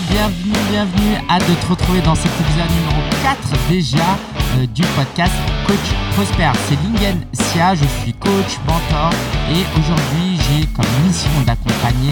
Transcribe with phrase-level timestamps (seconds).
[0.00, 1.14] bienvenue, bienvenue.
[1.30, 3.38] Hâte de te retrouver dans cet épisode numéro 4
[3.68, 4.18] déjà
[4.56, 5.32] euh, du podcast
[5.66, 6.50] Coach Prosper.
[6.68, 9.10] C'est Lingen Sia, je suis coach, mentor
[9.50, 12.10] et aujourd'hui j'ai comme mission d'accompagner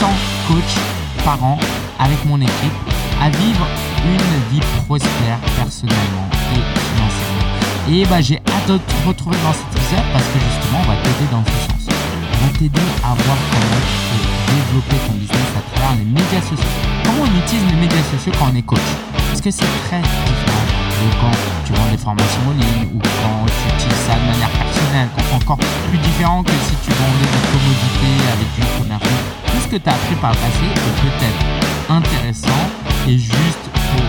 [0.00, 0.06] 100
[0.48, 1.58] coachs par an
[2.00, 2.78] avec mon équipe
[3.22, 3.66] à vivre
[4.04, 7.90] une vie prospère personnellement et financièrement.
[7.90, 10.96] Et bah, j'ai hâte de te retrouver dans cet épisode parce que justement on va
[10.96, 11.94] t'aider dans ce sens.
[12.42, 16.89] On va t'aider à voir comment peux développer ton business à travers les médias sociaux.
[17.04, 18.90] Comment on utilise les médias sociaux quand on est coach?
[19.28, 20.66] Parce que c'est très différent
[21.00, 24.50] de quand tu vends des formations en ligne ou quand tu utilises ça de manière
[24.50, 29.02] personnelle, encore plus différent que si tu vendais des commodités avec du commerce.
[29.46, 31.42] Tout ce que tu as appris par le passé est peut-être
[31.88, 32.62] intéressant
[33.08, 34.04] et juste pour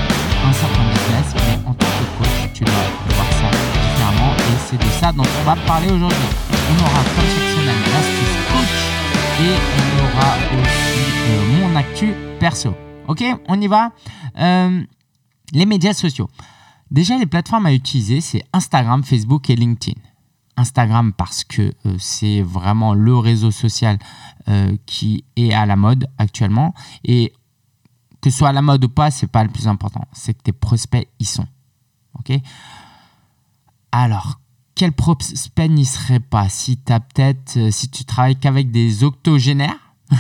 [0.50, 4.78] un certain business, mais en tant que coach, tu dois voir ça différemment et c'est
[4.78, 6.30] de ça dont on va parler aujourd'hui.
[6.72, 8.91] On aura comme chaque l'astuce coach
[9.42, 12.76] et on aura aussi euh, mon actu perso.
[13.08, 13.92] Ok, on y va
[14.38, 14.84] euh,
[15.52, 16.30] Les médias sociaux.
[16.92, 20.00] Déjà, les plateformes à utiliser, c'est Instagram, Facebook et LinkedIn.
[20.58, 23.98] Instagram parce que euh, c'est vraiment le réseau social
[24.86, 26.74] qui est à la mode actuellement.
[27.04, 27.32] Et
[28.22, 30.06] que ce soit à la mode ou pas, c'est pas le plus important.
[30.12, 31.48] C'est que tes prospects y sont.
[32.20, 32.38] Ok?
[33.92, 34.40] Alors,
[34.82, 36.50] quel prospect n'y serait pas?
[36.50, 39.94] Si tu peut-être, si tu travailles qu'avec des octogénaires?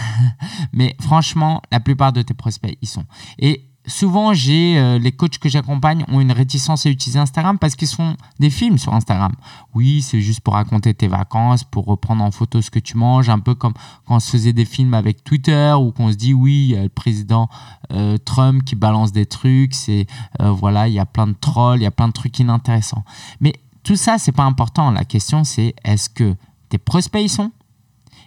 [0.71, 3.05] Mais franchement, la plupart de tes prospects y sont.
[3.39, 7.75] Et souvent, j'ai euh, les coachs que j'accompagne ont une réticence à utiliser Instagram parce
[7.75, 9.31] qu'ils font des films sur Instagram.
[9.73, 13.29] Oui, c'est juste pour raconter tes vacances, pour reprendre en photo ce que tu manges,
[13.29, 13.73] un peu comme
[14.05, 16.77] quand on se faisait des films avec Twitter ou qu'on se dit oui, il y
[16.77, 17.49] a le président
[17.91, 20.05] euh, Trump qui balance des trucs, c'est
[20.39, 23.03] euh, voilà, il y a plein de trolls, il y a plein de trucs inintéressants.
[23.39, 23.53] Mais
[23.91, 24.89] tout ça, c'est pas important.
[24.89, 26.37] La question, c'est est-ce que
[26.69, 27.51] tes prospects y sont?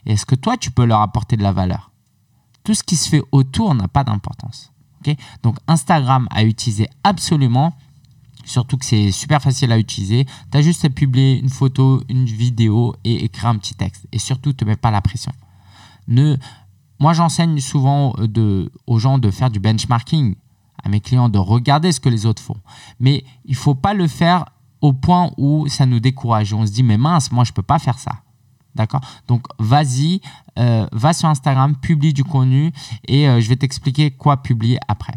[0.05, 1.91] Est-ce que toi, tu peux leur apporter de la valeur?
[2.65, 4.75] Tout ce qui se fait autour n'a pas d'importance.
[5.42, 7.74] Donc Instagram à utiliser absolument,
[8.45, 10.27] surtout que c'est super facile à utiliser.
[10.53, 14.07] Tu as juste à publier une photo, une vidéo et écrire un petit texte.
[14.13, 15.33] Et surtout, ne te mets pas la pression.
[16.08, 16.36] Ne...
[16.98, 20.35] Moi, j'enseigne souvent de, aux gens de faire du benchmarking,
[20.83, 22.61] à mes clients de regarder ce que les autres font.
[23.01, 24.45] Mais il faut pas le faire
[24.84, 26.52] au point où ça nous décourage.
[26.52, 28.17] On se dit, mais mince, moi, je ne peux pas faire ça.
[28.74, 29.00] D'accord?
[29.27, 30.20] Donc, vas-y,
[30.58, 32.70] euh, va sur Instagram, publie du contenu
[33.08, 35.14] et euh, je vais t'expliquer quoi publier après.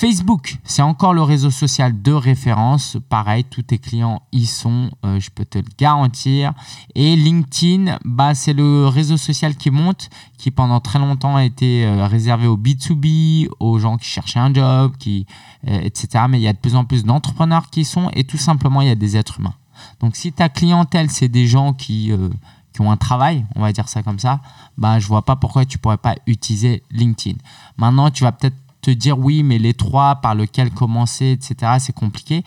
[0.00, 2.96] Facebook, c'est encore le réseau social de référence.
[3.10, 6.54] Pareil, tous tes clients y sont, euh, je peux te le garantir.
[6.94, 10.08] Et LinkedIn, bah, c'est le réseau social qui monte,
[10.38, 14.92] qui pendant très longtemps a été réservé aux B2B, aux gens qui cherchaient un job,
[14.98, 15.26] qui,
[15.66, 16.24] etc.
[16.30, 18.80] Mais il y a de plus en plus d'entrepreneurs qui y sont et tout simplement,
[18.80, 19.54] il y a des êtres humains.
[20.00, 22.30] Donc si ta clientèle, c'est des gens qui, euh,
[22.72, 24.40] qui ont un travail, on va dire ça comme ça,
[24.78, 27.36] bah, je vois pas pourquoi tu pourrais pas utiliser LinkedIn.
[27.76, 31.94] Maintenant, tu vas peut-être te dire oui, mais les trois par lesquels commencer, etc., c'est
[31.94, 32.44] compliqué.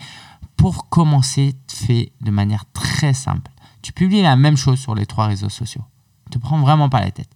[0.56, 3.50] Pour commencer, fais de manière très simple.
[3.82, 5.82] Tu publies la même chose sur les trois réseaux sociaux.
[6.30, 7.28] Te prends vraiment pas la tête.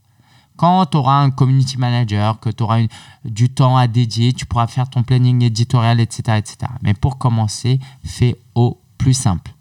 [0.56, 2.80] Quand tu auras un community manager, que tu auras
[3.24, 6.72] du temps à dédier, tu pourras faire ton planning éditorial, etc., etc.
[6.82, 9.52] Mais pour commencer, fais au plus simple.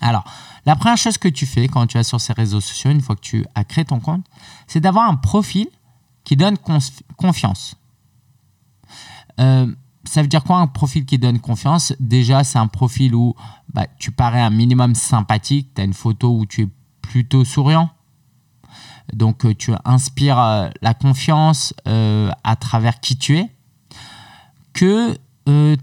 [0.00, 0.24] Alors,
[0.66, 3.16] la première chose que tu fais quand tu es sur ces réseaux sociaux, une fois
[3.16, 4.26] que tu as créé ton compte,
[4.66, 5.68] c'est d'avoir un profil
[6.24, 6.56] qui donne
[7.16, 7.76] confiance.
[9.40, 9.72] Euh,
[10.04, 11.94] ça veut dire quoi un profil qui donne confiance?
[11.98, 13.34] Déjà, c'est un profil où
[13.72, 16.68] bah, tu parais un minimum sympathique, tu as une photo où tu es
[17.00, 17.90] plutôt souriant.
[19.12, 23.50] Donc, euh, tu inspires euh, la confiance à travers qui tu es.
[24.72, 25.16] Que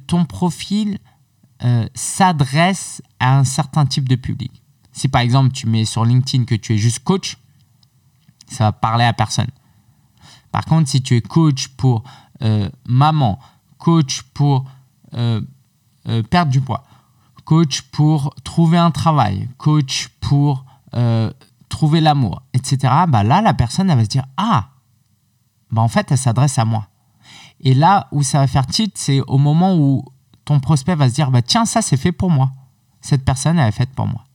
[0.07, 0.97] ton profil
[1.93, 4.61] s'adresse à un certain type de public.
[4.91, 7.37] Si par exemple tu mets sur LinkedIn que tu es juste coach,
[8.47, 9.47] ça va parler à personne.
[10.51, 12.03] Par contre, si tu es coach pour
[12.41, 13.39] euh, maman,
[13.77, 14.65] coach pour
[15.13, 15.41] euh,
[16.29, 16.83] perdre du poids,
[17.45, 20.65] coach pour trouver un travail, coach pour
[21.69, 24.69] trouver l'amour, etc., bah là, la personne, elle va se dire Ah,
[25.71, 26.87] bah en fait, elle s'adresse à moi.
[27.61, 30.03] Et là où ça va faire titre, c'est au moment où
[30.45, 32.51] ton prospect va se dire bah, tiens, ça c'est fait pour moi.
[33.01, 34.25] Cette personne, elle est faite pour moi.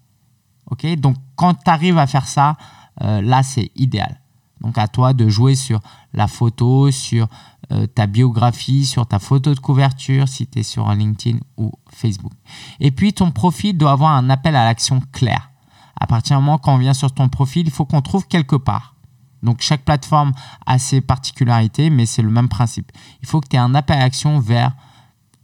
[0.70, 0.86] Ok?
[0.96, 2.56] Donc, quand tu arrives à faire ça,
[3.02, 4.20] euh, là, c'est idéal.
[4.60, 5.80] Donc, à toi de jouer sur
[6.12, 7.28] la photo, sur
[7.72, 12.32] euh, ta biographie, sur ta photo de couverture, si tu es sur LinkedIn ou Facebook.
[12.80, 15.50] Et puis, ton profil doit avoir un appel à l'action clair.
[15.98, 18.56] À partir du moment quand on vient sur ton profil, il faut qu'on trouve quelque
[18.56, 18.94] part.
[19.42, 20.32] Donc, chaque plateforme
[20.64, 22.90] a ses particularités, mais c'est le même principe.
[23.22, 24.72] Il faut que tu aies un appel à l'action vers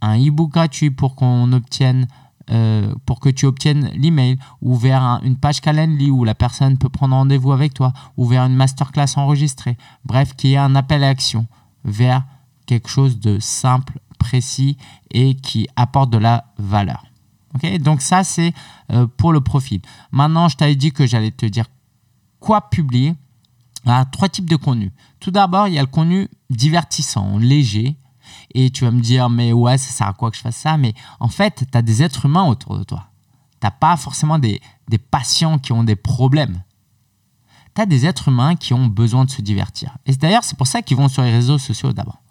[0.01, 2.07] un e-book gratuit pour qu'on obtienne
[2.49, 6.89] euh, pour que tu obtiennes l'email ou vers une page Calendly où la personne peut
[6.89, 9.77] prendre rendez-vous avec toi ou vers une masterclass enregistrée.
[10.05, 11.47] Bref, qu'il y ait un appel à action
[11.85, 12.23] vers
[12.65, 14.77] quelque chose de simple, précis
[15.11, 17.03] et qui apporte de la valeur.
[17.79, 18.53] Donc ça, c'est
[18.91, 19.81] euh, pour le profil.
[20.11, 21.65] Maintenant, je t'avais dit que j'allais te dire
[22.39, 23.15] quoi publier.
[23.85, 24.91] Il y a trois types de contenu.
[25.19, 27.97] Tout d'abord, il y a le contenu divertissant, léger.
[28.53, 30.77] Et tu vas me dire, mais ouais, ça sert à quoi que je fasse ça?
[30.77, 33.07] Mais en fait, tu as des êtres humains autour de toi.
[33.61, 36.63] Tu pas forcément des, des patients qui ont des problèmes.
[37.75, 39.97] Tu as des êtres humains qui ont besoin de se divertir.
[40.05, 42.21] Et d'ailleurs, c'est pour ça qu'ils vont sur les réseaux sociaux d'abord.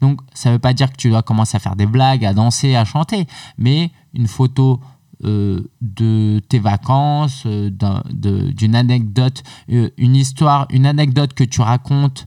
[0.00, 2.34] Donc, ça ne veut pas dire que tu dois commencer à faire des blagues, à
[2.34, 3.26] danser, à chanter,
[3.56, 4.80] mais une photo
[5.24, 7.70] euh, de tes vacances, euh,
[8.10, 12.26] d'une anecdote, euh, une histoire, une anecdote que tu racontes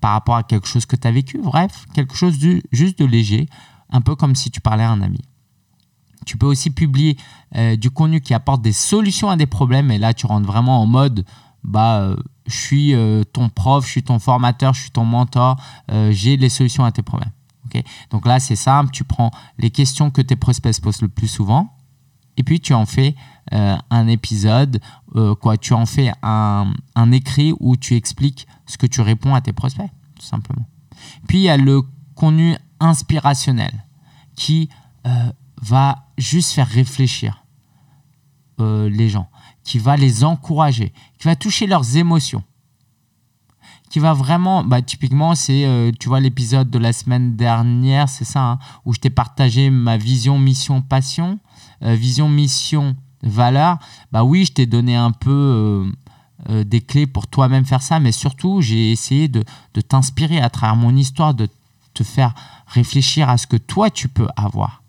[0.00, 1.38] par rapport à quelque chose que tu as vécu.
[1.38, 2.36] Bref, quelque chose
[2.72, 3.48] juste de léger,
[3.88, 5.20] un peu comme si tu parlais à un ami.
[6.26, 7.16] Tu peux aussi publier
[7.78, 10.86] du contenu qui apporte des solutions à des problèmes et là tu rentres vraiment en
[10.86, 11.24] mode
[11.62, 12.14] bah
[12.46, 12.94] je suis
[13.32, 15.56] ton prof, je suis ton formateur, je suis ton mentor,
[16.10, 17.30] j'ai les solutions à tes problèmes.
[18.10, 21.28] Donc là, c'est simple, tu prends les questions que tes prospects se posent le plus
[21.28, 21.76] souvent,
[22.40, 23.14] et puis tu en fais
[23.52, 24.80] euh, un épisode,
[25.14, 26.72] euh, quoi, tu en fais un,
[27.12, 30.64] écrit où tu expliques ce que tu réponds à tes prospects, tout simplement.
[31.28, 31.82] Puis il y a le
[32.14, 33.84] contenu inspirationnel
[34.36, 34.70] qui
[35.06, 37.44] euh, va juste faire réfléchir
[38.58, 39.30] les gens,
[39.64, 42.44] qui va les encourager, qui va toucher leurs émotions
[43.88, 48.42] qui va vraiment, bah, typiquement, c'est, tu vois, l'épisode de la semaine dernière, c'est ça,
[48.42, 51.40] hein, où je t'ai partagé ma vision, mission, passion,
[51.80, 53.78] vision, mission, valeur.
[54.12, 55.90] Bah oui, je t'ai donné un peu
[56.48, 59.44] euh, des clés pour toi-même faire ça, mais surtout, j'ai essayé de,
[59.86, 61.48] t'inspirer à travers mon histoire, de
[61.92, 62.34] te faire
[62.66, 64.82] réfléchir à ce que toi, tu peux avoir.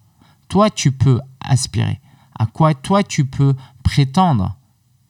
[0.48, 2.00] Toi, tu peux aspirer.
[2.40, 3.54] À quoi toi, tu peux
[3.84, 4.56] prétendre?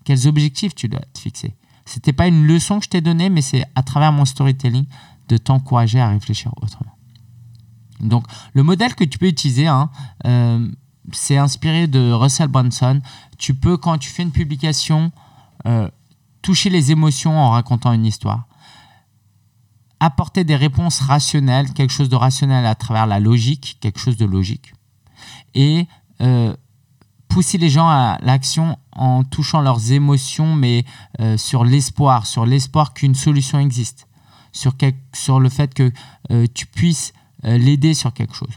[0.03, 1.55] Quels objectifs tu dois te fixer?
[1.85, 4.85] C'était pas une leçon que je t'ai donnée, mais c'est à travers mon storytelling
[5.29, 6.97] de t'encourager à réfléchir autrement.
[7.99, 9.91] Donc, le modèle que tu peux utiliser, hein,
[10.25, 10.67] euh,
[11.11, 13.01] c'est inspiré de Russell Brunson.
[13.37, 15.11] Tu peux, quand tu fais une publication,
[15.65, 15.89] euh,
[16.41, 18.45] toucher les émotions en racontant une histoire.
[19.99, 24.25] Apporter des réponses rationnelles, quelque chose de rationnel à travers la logique, quelque chose de
[24.25, 24.73] logique.
[25.53, 25.87] Et
[26.21, 26.55] euh,
[27.27, 30.85] pousser les gens à l'action en touchant leurs émotions, mais
[31.19, 34.07] euh, sur l'espoir, sur l'espoir qu'une solution existe,
[34.51, 35.91] sur, le fait que
[36.53, 37.13] tu puisses
[37.43, 38.49] l'aider sur quelque chose.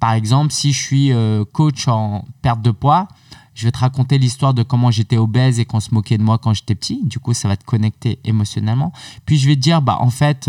[0.00, 1.12] Par exemple, si je suis
[1.52, 3.08] coach en perte de poids,
[3.54, 6.38] je vais te raconter l'histoire de comment j'étais obèse et qu'on se moquait de moi
[6.38, 7.00] quand j'étais petit.
[7.04, 8.92] Du coup, ça va te connecter émotionnellement.
[9.26, 10.48] Puis je vais te dire, bah en fait,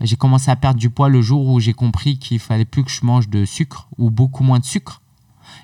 [0.00, 2.90] j'ai commencé à perdre du poids le jour où j'ai compris qu'il fallait plus que
[2.90, 5.00] je mange de sucre ou beaucoup moins de sucre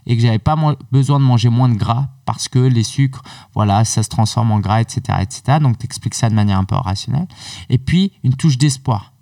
[0.06, 0.56] et que j'avais pas
[0.90, 3.22] besoin de manger moins de gras parce que les sucres,
[3.54, 5.18] voilà, ça se transforme en gras, etc.
[5.20, 5.58] etc.
[5.60, 7.28] Donc, tu expliques ça de manière un peu rationnelle.
[7.68, 9.12] Et puis, une touche d'espoir.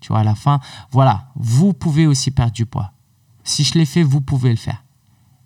[0.00, 0.60] Tu vois, à la fin,
[0.90, 2.92] voilà, vous pouvez aussi perdre du poids.
[3.44, 4.82] Si je l'ai fait, vous pouvez le faire.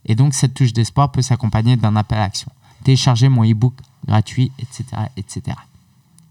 [0.05, 2.51] Et donc, cette touche d'espoir peut s'accompagner d'un appel à action.
[2.85, 3.75] Télécharger mon e-book
[4.07, 4.85] gratuit, etc.,
[5.17, 5.57] etc.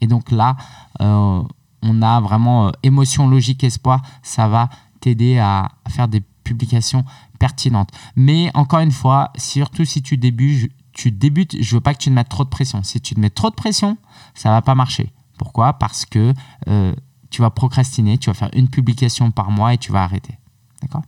[0.01, 0.57] Et donc là,
[1.01, 1.44] euh,
[1.81, 4.01] on a vraiment euh, émotion, logique, espoir.
[4.24, 4.69] Ça va
[5.00, 7.06] t'aider à faire des publications
[7.38, 7.89] pertinente.
[8.15, 12.10] Mais encore une fois, surtout si tu débutes, tu débutes, je veux pas que tu
[12.10, 12.83] te mettes trop de pression.
[12.83, 13.98] Si tu te mets trop de pression,
[14.36, 15.12] ça va pas marcher.
[15.38, 15.74] Pourquoi?
[15.74, 16.33] Parce que
[16.67, 16.94] euh,
[17.29, 20.38] tu vas procrastiner, tu vas faire une publication par mois et tu vas arrêter.
[20.81, 21.03] D'accord?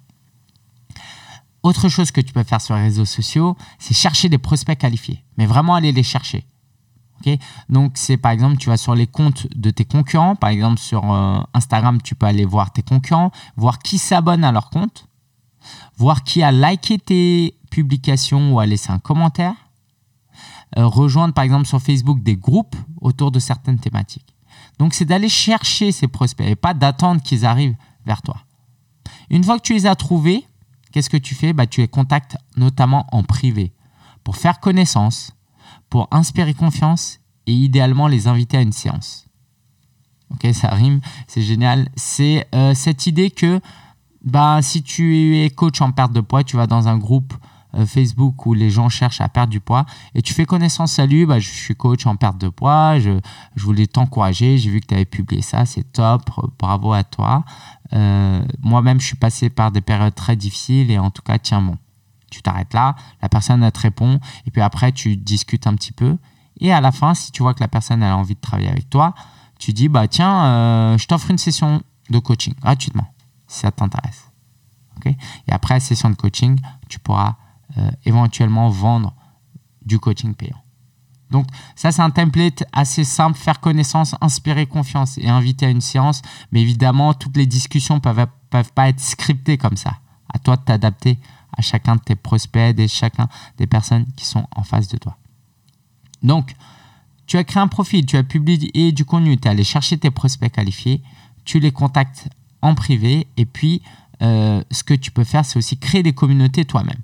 [1.64, 5.24] Autre chose que tu peux faire sur les réseaux sociaux, c'est chercher des prospects qualifiés.
[5.38, 6.46] Mais vraiment aller les chercher.
[7.70, 10.36] Donc, c'est par exemple, tu vas sur les comptes de tes concurrents.
[10.36, 14.52] Par exemple, sur euh, Instagram, tu peux aller voir tes concurrents, voir qui s'abonne à
[14.52, 15.08] leur compte
[15.98, 19.56] voir qui a liké tes publications ou a laissé un commentaire,
[20.78, 24.36] euh, rejoindre par exemple sur Facebook des groupes autour de certaines thématiques.
[24.80, 27.76] Donc c'est d'aller chercher ces prospects et pas d'attendre qu'ils arrivent
[28.06, 28.38] vers toi.
[29.30, 30.46] Une fois que tu les as trouvés,
[30.92, 31.54] qu'est-ce que tu fais?
[31.54, 33.74] Bah, Tu les contactes notamment en privé
[34.24, 35.34] pour faire connaissance,
[35.90, 39.28] pour inspirer confiance et idéalement les inviter à une séance.
[40.32, 41.90] Ok, ça rime, c'est génial.
[41.96, 43.60] C'est euh, cette idée que
[44.24, 47.34] bah, si tu es coach en perte de poids, tu vas dans un groupe
[47.86, 49.86] Facebook où les gens cherchent à perdre du poids
[50.16, 50.94] et tu fais connaissance.
[50.94, 53.00] Salut, bah, je suis coach en perte de poids.
[53.00, 53.20] Je,
[53.56, 54.58] je voulais t'encourager.
[54.58, 55.66] J'ai vu que tu avais publié ça.
[55.66, 56.30] C'est top.
[56.60, 57.44] Bravo à toi.
[57.94, 61.62] Euh, moi-même, je suis passé par des périodes très difficiles et en tout cas, tiens
[61.62, 61.78] bon.
[62.30, 66.18] Tu t'arrêtes là, la personne te répond et puis après, tu discutes un petit peu.
[66.62, 68.90] Et à la fin, si tu vois que la personne a envie de travailler avec
[68.90, 69.14] toi,
[69.60, 73.08] tu dis bah tiens, euh, je t'offre une session de coaching gratuitement
[73.48, 74.32] si ça t'intéresse.
[75.06, 77.34] et après, session de coaching, tu pourras euh,
[78.06, 79.14] éventuellement vendre
[79.86, 80.62] du coaching payant.
[81.32, 85.82] Donc ça, c'est un template assez simple, faire connaissance, inspirer confiance et inviter à une
[85.82, 86.22] séance.
[86.52, 89.98] Mais évidemment, toutes les discussions peuvent peuvent pas être scriptés comme ça.
[90.34, 91.18] À toi de t'adapter
[91.58, 95.18] à chacun de tes prospects et chacun des personnes qui sont en face de toi.
[96.22, 96.54] Donc,
[97.28, 100.12] tu as créé un profil, tu as publié du contenu, tu es allé chercher tes
[100.12, 101.02] prospects qualifiés,
[101.46, 102.30] tu les contactes
[102.62, 103.82] en privé et puis
[104.22, 107.00] euh, ce que tu peux faire, c'est aussi créer des communautés toi-même.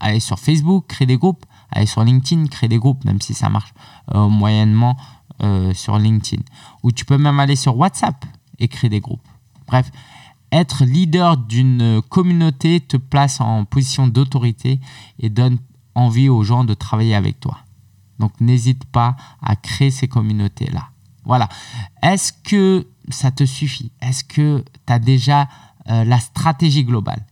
[0.00, 3.48] Aller sur Facebook, créer des groupes, aller sur LinkedIn, créer des groupes, même si ça
[3.48, 3.72] marche
[4.14, 4.96] euh, moyennement
[5.42, 6.42] euh, sur LinkedIn.
[6.82, 8.24] Ou tu peux même aller sur WhatsApp
[8.58, 9.26] et créer des groupes.
[9.66, 9.90] Bref,
[10.50, 14.80] être leader d'une communauté te place en position d'autorité
[15.18, 15.58] et donne
[15.94, 17.58] envie aux gens de travailler avec toi.
[18.18, 20.88] Donc n'hésite pas à créer ces communautés-là.
[21.24, 21.48] Voilà.
[22.02, 23.92] Est-ce que ça te suffit?
[24.00, 25.48] Est-ce que tu as déjà
[25.88, 27.24] euh, la stratégie globale?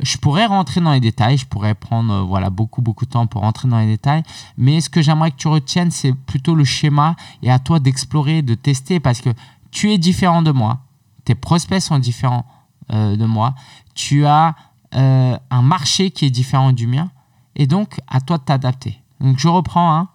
[0.00, 3.26] Je pourrais rentrer dans les détails, je pourrais prendre euh, voilà beaucoup beaucoup de temps
[3.26, 4.22] pour rentrer dans les détails,
[4.56, 8.42] mais ce que j'aimerais que tu retiennes, c'est plutôt le schéma et à toi d'explorer,
[8.42, 9.30] de tester parce que
[9.70, 10.80] tu es différent de moi,
[11.24, 12.46] tes prospects sont différents
[12.92, 13.54] euh, de moi,
[13.94, 14.54] tu as
[14.92, 17.10] un marché qui est différent du mien
[17.54, 19.02] et donc à toi de t'adapter.
[19.20, 20.08] Donc je reprends hein.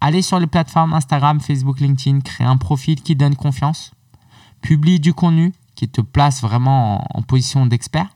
[0.00, 3.92] Allez sur les plateformes Instagram, Facebook, LinkedIn, créer un profil qui donne confiance,
[4.62, 8.08] publie du contenu qui te place vraiment en, position d'expert.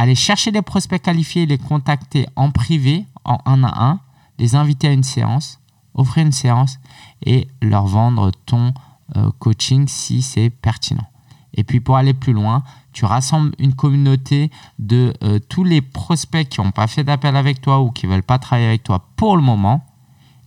[0.00, 4.00] Allez chercher des prospects qualifiés, les contacter en privé, en un à un,
[4.38, 5.60] les inviter à une séance,
[5.92, 6.78] offrir une séance
[7.26, 8.72] et leur vendre ton
[9.16, 11.06] euh, coaching si c'est pertinent.
[11.52, 12.62] Et puis pour aller plus loin,
[12.94, 17.60] tu rassembles une communauté de euh, tous les prospects qui n'ont pas fait d'appel avec
[17.60, 19.84] toi ou qui ne veulent pas travailler avec toi pour le moment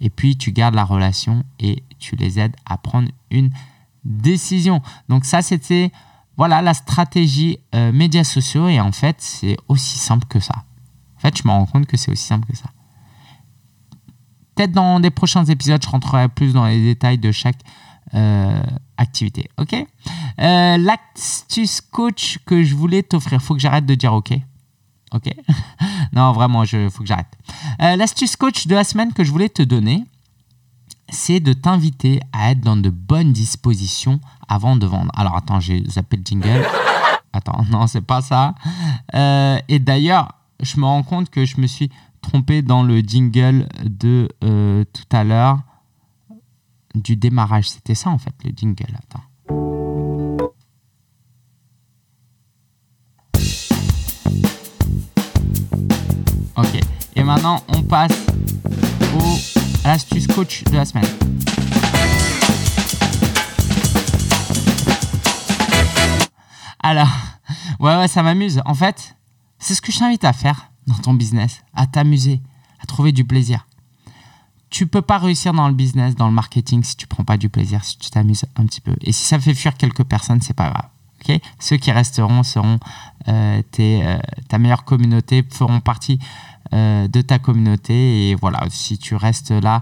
[0.02, 3.52] et puis tu gardes la relation et tu les aides à prendre une
[4.04, 4.82] décision.
[5.10, 5.92] Donc ça, c'était
[6.38, 10.56] voilà la stratégie euh, médias sociaux et en fait, c'est aussi simple que ça.
[11.18, 12.70] En fait, je me rends compte que c'est aussi simple que ça.
[14.56, 17.60] Peut-être dans des prochains épisodes, je rentrerai plus dans les détails de chaque
[18.14, 18.62] euh,
[18.98, 19.50] activité.
[19.58, 19.74] Ok?
[19.74, 24.34] Euh, L'astuce coach que je voulais t'offrir, faut que j'arrête de dire ok.
[25.14, 25.30] Ok?
[26.14, 27.36] Non, vraiment, il faut que j'arrête.
[27.80, 30.06] L'astuce coach de la semaine que je voulais te donner,
[31.10, 35.12] c'est de t'inviter à être dans de bonnes dispositions avant de vendre.
[35.16, 36.66] Alors attends, j'ai zappé le jingle.
[37.36, 38.54] Attends, non, c'est pas ça.
[39.16, 41.90] Euh, et d'ailleurs, je me rends compte que je me suis
[42.22, 45.60] trompé dans le jingle de euh, tout à l'heure
[46.94, 47.70] du démarrage.
[47.70, 48.96] C'était ça en fait, le jingle.
[48.96, 49.24] Attends.
[56.56, 56.80] Ok.
[57.16, 58.28] Et maintenant, on passe
[59.84, 61.06] à l'astuce coach de la semaine.
[66.80, 67.10] Alors,
[67.80, 68.62] ouais, ouais, ça m'amuse.
[68.66, 69.16] En fait,
[69.60, 72.42] c'est ce que je t'invite à faire dans ton business, à t'amuser,
[72.82, 73.68] à trouver du plaisir.
[74.70, 77.48] Tu peux pas réussir dans le business, dans le marketing si tu prends pas du
[77.50, 78.96] plaisir, si tu t'amuses un petit peu.
[79.02, 80.90] Et si ça fait fuir quelques personnes, c'est pas grave.
[81.60, 82.80] Ceux qui resteront seront
[83.28, 86.20] euh, euh, ta meilleure communauté, feront partie
[86.74, 88.30] de ta communauté.
[88.30, 89.82] Et voilà, si tu restes là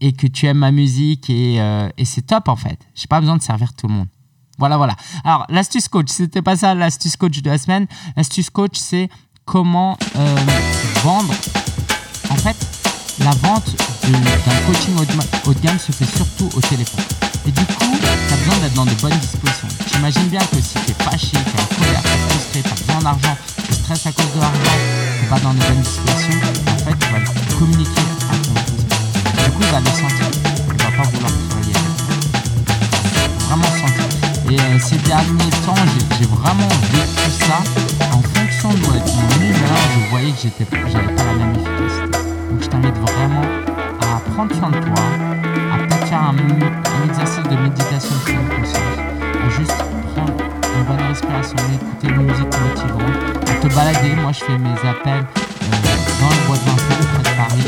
[0.00, 1.60] et que tu aimes ma musique, et,
[2.04, 2.78] c'est top en fait.
[2.94, 4.08] J'ai pas besoin de servir tout le monde.
[4.58, 4.94] Voilà, voilà.
[5.24, 7.86] Alors, l'astuce coach, c'était pas ça l'astuce coach de la semaine.
[8.16, 9.08] L'astuce coach, c'est
[9.44, 9.96] comment
[11.02, 11.34] vendre.
[12.30, 12.56] En fait,
[13.18, 13.74] la vente
[14.08, 14.94] d'un coaching
[15.46, 17.04] haut de gamme se fait surtout au téléphone.
[17.46, 19.68] Et du coup, tu as besoin d'être dans de bonnes dispositions.
[19.92, 24.06] J'imagine bien que si tu es fâché, tu es tu as besoin d'argent, tu stresses
[24.06, 24.60] à cause de l'argent,
[25.20, 27.20] tu pas dans de bonnes dispositions, en fait, tu vas
[27.58, 28.52] communiquer à ton.
[29.44, 30.26] Du coup, il va le sentir.
[30.68, 31.32] Il va pas vouloir
[33.48, 34.06] Vraiment sentir.
[34.50, 35.82] Et euh, ces derniers temps,
[36.18, 37.58] j'ai vraiment vécu ça
[38.12, 39.78] en fonction de mon humeur.
[39.94, 40.48] Je voyais que
[40.92, 42.18] j'avais pas la même efficacité.
[42.50, 43.46] Donc, je t'invite vraiment
[44.02, 44.91] à prendre soin de toi,
[54.32, 55.24] Je fais mes appels euh,
[56.20, 57.64] dans le bois de Vincennes, près de Paris.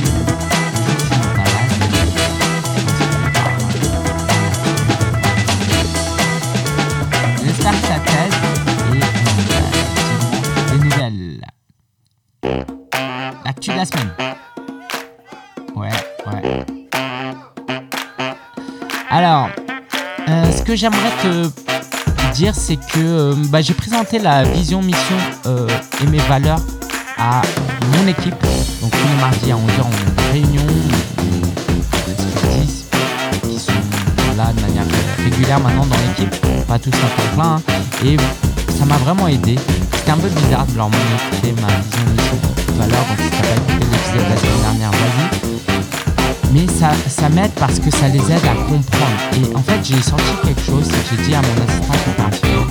[7.43, 7.51] Et
[9.53, 9.69] euh,
[10.73, 11.45] des nouvelles.
[13.45, 14.13] L'actu de la semaine.
[15.77, 15.91] Ouais,
[16.33, 16.65] ouais.
[19.11, 19.51] Alors,
[20.31, 21.74] euh, ce que j'aimerais te
[22.33, 25.17] dire, c'est que euh, bah, j'ai présenté la vision, mission
[25.47, 25.67] euh,
[26.03, 26.61] et mes valeurs
[27.19, 27.43] à
[27.93, 28.35] mon équipe.
[28.81, 30.67] Donc tous les à 11h, on a une réunion,
[33.43, 33.73] qui sont
[34.37, 34.85] là de manière
[35.19, 36.35] régulière maintenant dans l'équipe,
[36.67, 37.55] pas tous à temps plein.
[37.57, 37.63] Hein.
[38.05, 38.17] Et
[38.79, 39.57] ça m'a vraiment aidé.
[39.97, 42.39] C'était un peu bizarre de leur montrer ma vision, mission,
[42.79, 45.44] pas écouté l'épisode de la semaine dernière, vas-y
[46.55, 49.19] mais ça, ça m'aide parce que ça les aide à comprendre.
[49.35, 52.67] Et en fait, j'ai sorti quelque chose, j'ai dit à mon assistant opérationnel,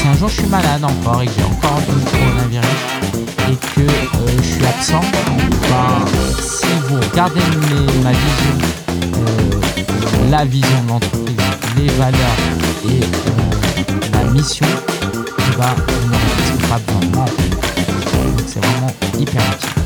[0.00, 2.64] si un jour je suis malade encore et que j'ai encore le coronavirus
[3.50, 6.06] et que euh, je suis absent, ben,
[6.40, 7.40] si vous regardez
[8.02, 8.56] ma vision,
[8.88, 11.36] euh, la vision de l'entreprise,
[11.76, 12.20] les valeurs
[12.88, 13.00] et
[14.12, 17.24] la mission, eh ben, vous n'aurez pas besoin.
[17.24, 19.83] Donc c'est vraiment hyper utile.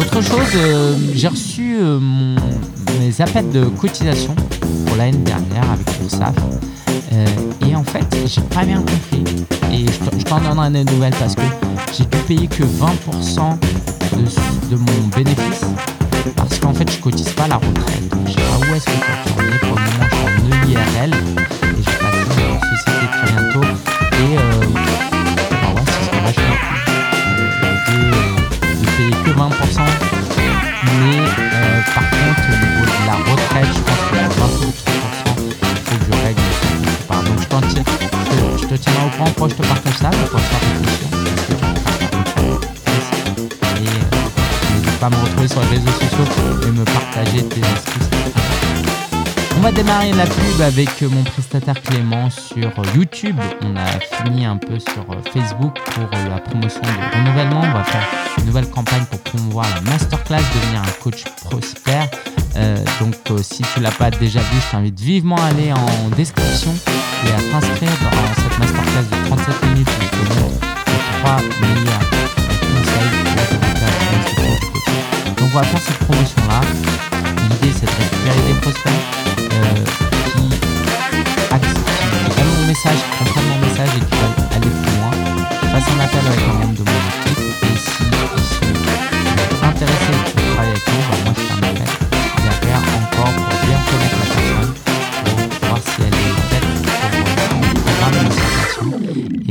[0.00, 0.58] Autre chose,
[1.14, 1.76] j'ai reçu
[3.00, 4.34] mes appels de cotisation
[4.86, 6.34] pour l'année dernière avec le SAF.
[7.12, 7.26] Euh,
[7.68, 9.24] et en fait, j'ai pas bien compris.
[9.72, 9.86] Et
[10.18, 11.42] je t'en donnerai des nouvelles parce que
[11.96, 13.58] j'ai dû payer que 20%
[14.70, 15.64] de, mon bénéfice
[16.36, 18.08] parce qu'en fait, je cotise pas la retraite.
[18.10, 20.80] Donc, je sais pas où est-ce que je peux Pour le moment, je suis en
[20.80, 23.66] EIRL et je passe en société très bientôt.
[24.12, 24.97] Et
[39.36, 40.60] quand je te partage ça, je te faire
[43.76, 46.24] Et n'hésite pas à me retrouver sur les réseaux sociaux
[46.66, 48.08] et me partager tes astuces.
[49.56, 53.36] On va démarrer la pub avec mon prestataire Clément sur YouTube.
[53.62, 53.86] On a
[54.22, 57.62] fini un peu sur Facebook pour la promotion de renouvellement.
[57.62, 58.06] On va faire
[58.38, 62.08] une nouvelle campagne pour promouvoir la masterclass, devenir un coach prospère.
[62.56, 66.08] Euh, donc euh, si tu l'as pas déjà vu, je t'invite vivement à aller en
[66.16, 66.72] description
[67.26, 72.04] et à t'inscrire dans masterclass de 37 minutes où je te montre les 3 meilleurs
[72.10, 74.44] conseils pour
[75.36, 76.60] Donc on va faire cette promotion là.
[77.50, 79.00] L'idée c'est de récupérer des prospects
[79.52, 79.84] euh,
[80.32, 80.44] qui,
[82.30, 85.12] qui aiment mon message, qui comprennent mon message et qui veulent aller plus loin.
[85.72, 88.57] Fasse un appel avec un membre de mon équipe et si ils sont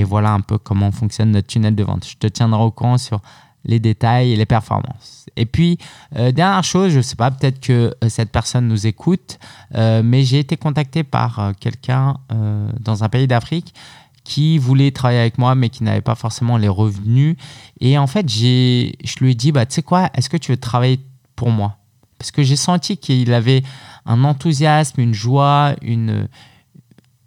[0.07, 2.07] voilà un peu comment fonctionne notre tunnel de vente.
[2.07, 3.21] Je te tiendrai au courant sur
[3.65, 5.25] les détails et les performances.
[5.35, 5.77] Et puis,
[6.15, 9.39] euh, dernière chose, je ne sais pas, peut-être que euh, cette personne nous écoute,
[9.75, 12.17] euh, mais j'ai été contacté par quelqu'un
[12.79, 13.73] dans un pays d'Afrique
[14.23, 17.37] qui voulait travailler avec moi, mais qui n'avait pas forcément les revenus.
[17.79, 20.57] Et en fait, je lui ai dit, bah, tu sais quoi, est-ce que tu veux
[20.57, 20.99] travailler
[21.35, 21.77] pour moi?
[22.17, 23.63] Parce que j'ai senti qu'il avait
[24.05, 26.27] un enthousiasme, une joie, une,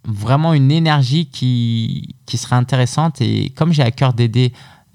[0.05, 3.21] vraiment une énergie qui, qui serait intéressante.
[3.21, 4.53] Et comme j'ai à cœur d'aider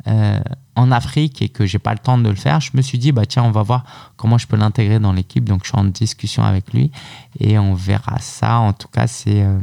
[0.08, 0.40] euh,
[0.76, 3.12] en Afrique et que j'ai pas le temps de le faire, je me suis dit,
[3.12, 5.46] bah tiens, on va voir comment je peux l'intégrer dans l'équipe.
[5.46, 6.92] Donc je suis en discussion avec lui
[7.40, 8.60] et on verra ça.
[8.60, 9.60] En tout cas, c'est euh,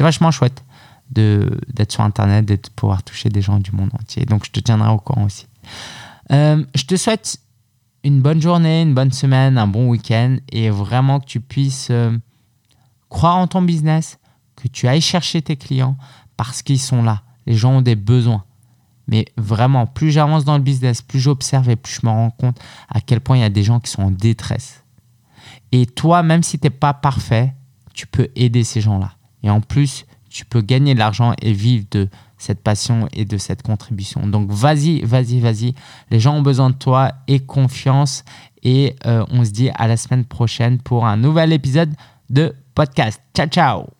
[0.00, 0.62] vachement chouette
[1.10, 4.24] d'être sur Internet, de pouvoir toucher des gens du monde entier.
[4.24, 5.46] Donc je te tiendrai au courant aussi.
[6.32, 7.38] Euh, je te souhaite
[8.02, 11.92] une bonne journée, une bonne semaine, un bon week-end et vraiment que tu puisses
[13.08, 14.18] croire en ton business,
[14.68, 15.96] que tu ailles chercher tes clients
[16.36, 17.22] parce qu'ils sont là.
[17.46, 18.44] Les gens ont des besoins.
[19.08, 22.58] Mais vraiment, plus j'avance dans le business, plus j'observe et plus je me rends compte
[22.88, 24.82] à quel point il y a des gens qui sont en détresse.
[25.72, 27.54] Et toi, même si tu n'es pas parfait,
[27.94, 29.12] tu peux aider ces gens-là.
[29.42, 33.38] Et en plus, tu peux gagner de l'argent et vivre de cette passion et de
[33.38, 34.26] cette contribution.
[34.26, 35.74] Donc vas-y, vas-y, vas-y.
[36.10, 38.24] Les gens ont besoin de toi et confiance.
[38.62, 41.94] Et euh, on se dit à la semaine prochaine pour un nouvel épisode
[42.28, 43.20] de podcast.
[43.34, 43.95] Ciao, ciao